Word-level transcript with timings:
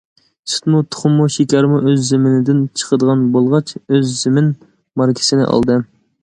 سۈتمۇ، 0.51 0.79
تۇخۇممۇ، 0.93 1.27
شېكەرمۇ 1.35 1.81
ئۆز 1.81 2.01
زېمىنىمىزدىن 2.07 2.63
چىقىدىغان 2.83 3.21
بولغاچ،‹‹ 3.37 3.77
ئۆز 3.91 4.17
زېمىن›› 4.23 4.49
ماركىسىنى 5.03 5.47
ئالدىم. 5.53 5.87